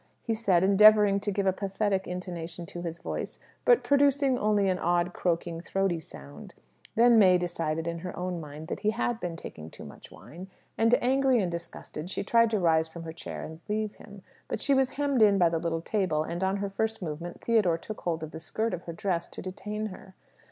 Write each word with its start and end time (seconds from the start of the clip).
he 0.23 0.33
said, 0.33 0.63
endeavouring 0.63 1.19
to 1.19 1.31
give 1.31 1.45
a 1.45 1.53
pathetic 1.53 2.07
intonation 2.07 2.65
to 2.65 2.81
his 2.81 2.97
voice, 2.97 3.37
but 3.65 3.83
producing 3.83 4.35
only 4.35 4.67
an 4.67 4.79
odd, 4.79 5.13
croaking, 5.13 5.61
throaty 5.61 5.99
sound. 5.99 6.55
Then 6.95 7.19
May 7.19 7.37
decided, 7.37 7.85
in 7.85 7.99
her 7.99 8.17
own 8.17 8.41
mind, 8.41 8.67
that 8.69 8.79
he 8.79 8.89
had 8.89 9.19
been 9.19 9.35
taking 9.35 9.69
too 9.69 9.85
much 9.85 10.09
wine; 10.09 10.47
and, 10.75 10.95
angry 11.03 11.39
and 11.39 11.51
disgusted, 11.51 12.09
she 12.09 12.23
tried 12.23 12.49
to 12.49 12.57
rise 12.59 12.87
from 12.87 13.03
her 13.03 13.13
chair 13.13 13.43
and 13.43 13.59
leave 13.69 13.93
him. 13.97 14.23
But 14.47 14.59
she 14.59 14.73
was 14.73 14.93
hemmed 14.97 15.21
in 15.21 15.37
by 15.37 15.49
the 15.49 15.59
little 15.59 15.81
table, 15.81 16.23
and 16.23 16.43
on 16.43 16.57
her 16.57 16.69
first 16.71 17.03
movement, 17.03 17.39
Theodore 17.39 17.77
took 17.77 18.01
hold 18.01 18.23
of 18.23 18.31
the 18.31 18.39
skirt 18.39 18.73
of 18.73 18.85
her 18.85 18.93
dress 18.93 19.27
to 19.27 19.41
detain 19.43 19.85
her. 19.89 20.15